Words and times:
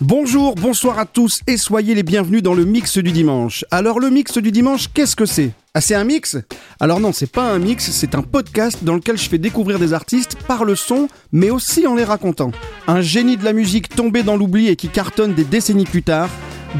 Bonjour, 0.00 0.54
bonsoir 0.54 0.96
à 1.00 1.06
tous 1.06 1.40
et 1.48 1.56
soyez 1.56 1.92
les 1.92 2.04
bienvenus 2.04 2.40
dans 2.40 2.54
le 2.54 2.64
mix 2.64 2.98
du 2.98 3.10
dimanche. 3.10 3.64
Alors 3.72 3.98
le 3.98 4.10
mix 4.10 4.38
du 4.38 4.52
dimanche, 4.52 4.86
qu'est-ce 4.94 5.16
que 5.16 5.26
c'est? 5.26 5.50
Ah 5.74 5.80
c'est 5.80 5.96
un 5.96 6.04
mix? 6.04 6.36
Alors 6.78 7.00
non, 7.00 7.12
c'est 7.12 7.26
pas 7.26 7.50
un 7.50 7.58
mix, 7.58 7.90
c'est 7.90 8.14
un 8.14 8.22
podcast 8.22 8.84
dans 8.84 8.94
lequel 8.94 9.18
je 9.18 9.28
fais 9.28 9.38
découvrir 9.38 9.80
des 9.80 9.94
artistes 9.94 10.36
par 10.46 10.64
le 10.64 10.76
son, 10.76 11.08
mais 11.32 11.50
aussi 11.50 11.84
en 11.88 11.96
les 11.96 12.04
racontant. 12.04 12.52
Un 12.86 13.00
génie 13.00 13.36
de 13.36 13.44
la 13.44 13.52
musique 13.52 13.88
tombé 13.88 14.22
dans 14.22 14.36
l'oubli 14.36 14.68
et 14.68 14.76
qui 14.76 14.88
cartonne 14.88 15.34
des 15.34 15.42
décennies 15.42 15.84
plus 15.84 16.04
tard, 16.04 16.30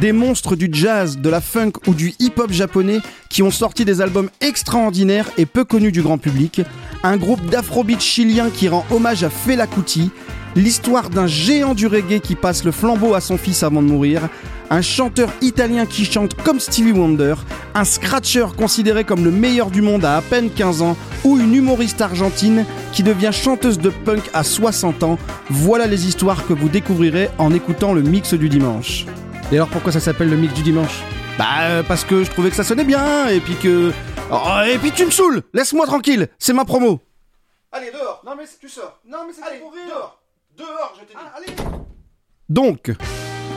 des 0.00 0.12
monstres 0.12 0.54
du 0.54 0.68
jazz, 0.70 1.18
de 1.18 1.28
la 1.28 1.40
funk 1.40 1.72
ou 1.88 1.94
du 1.94 2.14
hip-hop 2.20 2.52
japonais 2.52 3.00
qui 3.30 3.42
ont 3.42 3.50
sorti 3.50 3.84
des 3.84 4.00
albums 4.00 4.30
extraordinaires 4.40 5.28
et 5.38 5.46
peu 5.46 5.64
connus 5.64 5.90
du 5.90 6.02
grand 6.02 6.18
public, 6.18 6.60
un 7.02 7.16
groupe 7.16 7.44
d'afrobeat 7.46 8.00
chilien 8.00 8.48
qui 8.48 8.68
rend 8.68 8.86
hommage 8.92 9.24
à 9.24 9.30
Fela 9.30 9.66
Kuti, 9.66 10.12
l'histoire 10.58 11.08
d'un 11.08 11.26
géant 11.26 11.74
du 11.74 11.86
reggae 11.86 12.20
qui 12.20 12.34
passe 12.34 12.64
le 12.64 12.72
flambeau 12.72 13.14
à 13.14 13.20
son 13.20 13.38
fils 13.38 13.62
avant 13.62 13.80
de 13.80 13.86
mourir, 13.86 14.28
un 14.70 14.82
chanteur 14.82 15.30
italien 15.40 15.86
qui 15.86 16.04
chante 16.04 16.34
comme 16.34 16.58
Stevie 16.58 16.92
Wonder, 16.92 17.34
un 17.74 17.84
scratcher 17.84 18.46
considéré 18.56 19.04
comme 19.04 19.24
le 19.24 19.30
meilleur 19.30 19.70
du 19.70 19.82
monde 19.82 20.04
à 20.04 20.16
à 20.16 20.22
peine 20.22 20.50
15 20.50 20.82
ans, 20.82 20.96
ou 21.24 21.38
une 21.38 21.54
humoriste 21.54 22.00
argentine 22.00 22.64
qui 22.92 23.02
devient 23.02 23.30
chanteuse 23.32 23.78
de 23.78 23.90
punk 23.90 24.28
à 24.34 24.42
60 24.42 25.04
ans. 25.04 25.18
Voilà 25.48 25.86
les 25.86 26.06
histoires 26.06 26.46
que 26.46 26.52
vous 26.52 26.68
découvrirez 26.68 27.30
en 27.38 27.54
écoutant 27.54 27.92
le 27.92 28.02
mix 28.02 28.34
du 28.34 28.48
dimanche. 28.48 29.06
Et 29.52 29.56
alors 29.56 29.68
pourquoi 29.68 29.92
ça 29.92 30.00
s'appelle 30.00 30.28
le 30.28 30.36
mix 30.36 30.54
du 30.54 30.62
dimanche? 30.62 31.02
Bah 31.38 31.46
euh, 31.62 31.82
parce 31.84 32.04
que 32.04 32.24
je 32.24 32.30
trouvais 32.30 32.50
que 32.50 32.56
ça 32.56 32.64
sonnait 32.64 32.84
bien 32.84 33.28
et 33.28 33.38
puis 33.38 33.54
que 33.54 33.92
oh, 34.32 34.60
et 34.66 34.76
puis 34.78 34.90
tu 34.90 35.06
me 35.06 35.10
saoules. 35.12 35.42
Laisse-moi 35.54 35.86
tranquille, 35.86 36.28
c'est 36.38 36.52
ma 36.52 36.64
promo. 36.64 37.00
Allez 37.70 37.92
dehors. 37.92 38.22
Non 38.26 38.32
mais 38.36 38.44
tu 38.60 38.68
sors. 38.68 38.98
Non 39.06 39.18
mais 39.26 39.32
c'est 39.32 39.60
pour 39.60 39.72
rire. 39.72 39.86
Dehors. 39.88 40.18
Dehors, 40.58 40.92
je 40.98 41.04
t'ai 41.06 41.14
dit. 41.14 41.20
allez. 41.36 41.78
Donc, 42.48 42.90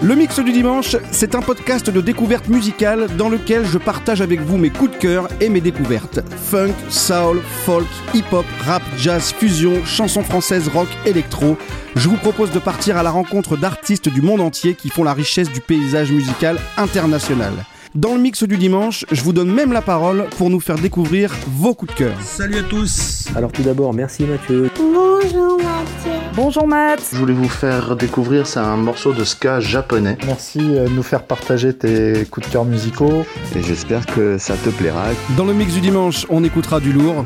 le 0.04 0.16
mix 0.16 0.40
du 0.40 0.52
dimanche, 0.52 0.96
c'est 1.12 1.34
un 1.34 1.42
podcast 1.42 1.90
de 1.90 2.00
découverte 2.00 2.48
musicale 2.48 3.08
dans 3.18 3.28
lequel 3.28 3.66
je 3.66 3.80
partage 3.80 4.22
avec 4.22 4.40
vous 4.42 4.58
mes 4.58 4.70
coups 4.70 4.92
de 4.92 4.98
cœur 4.98 5.28
et 5.40 5.50
mes 5.50 5.62
découvertes. 5.62 6.20
Funk, 6.30 6.74
soul, 6.90 7.42
folk, 7.66 7.88
hip-hop, 8.14 8.46
rap, 8.66 8.84
jazz, 8.98 9.34
fusion, 9.34 9.84
chansons 9.84 10.22
françaises, 10.22 10.68
rock, 10.68 10.88
électro. 11.08 11.58
Je 11.96 12.08
vous 12.08 12.18
propose 12.18 12.52
de 12.52 12.60
partir 12.60 12.98
à 12.98 13.04
la 13.04 13.10
rencontre 13.10 13.58
d'artistes 13.58 14.10
du 14.10 14.22
monde 14.22 14.42
entier 14.42 14.76
qui 14.76 14.90
font 14.90 15.04
la 15.04 15.14
richesse 15.14 15.52
du 15.52 15.60
paysage 15.62 16.12
musical 16.12 16.60
international. 16.78 17.54
Dans 17.96 18.14
le 18.14 18.22
mix 18.22 18.44
du 18.44 18.58
dimanche, 18.58 19.06
je 19.12 19.24
vous 19.24 19.34
donne 19.34 19.52
même 19.52 19.74
la 19.74 19.82
parole 19.82 20.28
pour 20.38 20.52
nous 20.52 20.60
faire 20.60 20.78
découvrir 20.78 21.34
vos 21.48 21.74
coups 21.74 21.94
de 21.94 21.98
cœur. 21.98 22.22
Salut 22.22 22.60
à 22.60 22.64
tous 22.64 23.26
Alors 23.36 23.52
tout 23.52 23.64
d'abord, 23.64 23.92
merci 23.92 24.24
Mathieu. 24.24 24.70
Bonjour 24.78 25.58
Mathieu. 25.58 26.21
Bonjour 26.34 26.66
Matt 26.66 27.02
Je 27.12 27.18
voulais 27.18 27.34
vous 27.34 27.50
faire 27.50 27.98
découvrir, 27.98 28.48
c'est 28.48 28.60
un 28.60 28.78
morceau 28.78 29.12
de 29.12 29.26
ska 29.26 29.60
japonais. 29.60 30.18
Merci 30.26 30.60
euh, 30.62 30.86
de 30.86 30.90
nous 30.90 31.04
faire 31.04 31.24
partager 31.24 31.74
tes 31.74 32.26
coups 32.32 32.48
de 32.48 32.54
cœur 32.54 32.64
musicaux. 32.64 33.26
Et 33.54 33.62
j'espère 33.62 34.06
que 34.06 34.38
ça 34.38 34.56
te 34.56 34.70
plaira. 34.70 35.08
Dans 35.36 35.44
le 35.44 35.54
mix 35.54 35.74
du 35.74 35.82
dimanche, 35.82 36.26
on 36.30 36.46
écoutera 36.46 36.80
du 36.80 36.94
lourd. 36.94 37.26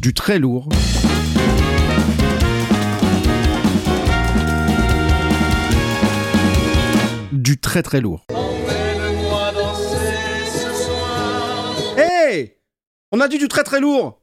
Du 0.00 0.14
très 0.14 0.38
lourd. 0.38 0.70
Du 7.30 7.58
très 7.58 7.82
très 7.82 8.00
lourd. 8.00 8.24
On 13.14 13.20
a 13.20 13.28
du 13.28 13.46
très 13.46 13.62
très 13.62 13.78
lourd 13.78 14.18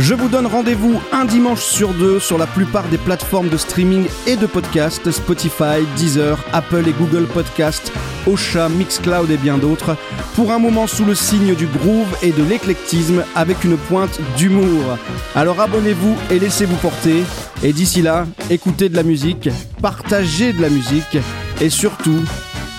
je 0.00 0.14
vous 0.14 0.28
donne 0.28 0.46
rendez-vous 0.46 1.00
un 1.10 1.24
dimanche 1.24 1.60
sur 1.60 1.92
deux 1.92 2.20
sur 2.20 2.38
la 2.38 2.46
plupart 2.46 2.86
des 2.86 2.98
plateformes 2.98 3.48
de 3.48 3.56
streaming 3.56 4.06
et 4.28 4.36
de 4.36 4.46
podcast, 4.46 5.10
Spotify, 5.10 5.84
Deezer, 5.96 6.38
Apple 6.52 6.84
et 6.86 6.92
Google 6.92 7.26
Podcast, 7.26 7.90
Ocha, 8.28 8.68
Mixcloud 8.68 9.28
et 9.28 9.36
bien 9.36 9.58
d'autres, 9.58 9.96
pour 10.36 10.52
un 10.52 10.60
moment 10.60 10.86
sous 10.86 11.04
le 11.04 11.16
signe 11.16 11.56
du 11.56 11.66
groove 11.66 12.16
et 12.22 12.30
de 12.30 12.44
l'éclectisme 12.44 13.24
avec 13.34 13.64
une 13.64 13.76
pointe 13.76 14.20
d'humour. 14.36 14.96
Alors 15.34 15.60
abonnez-vous 15.60 16.16
et 16.30 16.38
laissez-vous 16.38 16.76
porter. 16.76 17.24
Et 17.64 17.72
d'ici 17.72 18.00
là, 18.00 18.24
écoutez 18.50 18.88
de 18.88 18.94
la 18.94 19.02
musique, 19.02 19.48
partagez 19.82 20.52
de 20.52 20.62
la 20.62 20.70
musique 20.70 21.18
et 21.60 21.70
surtout, 21.70 22.20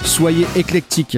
soyez 0.05 0.47
éclectiques. 0.55 1.17